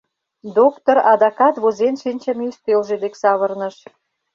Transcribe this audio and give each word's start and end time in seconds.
—Доктыр 0.57 0.97
адакат 1.13 1.55
возен 1.63 1.95
шинчыме 2.01 2.43
ӱстелже 2.49 2.95
дек 3.03 3.13
савырныш. 3.21 3.75